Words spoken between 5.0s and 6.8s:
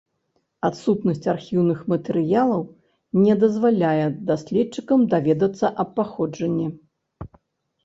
даведацца аб паходжанні.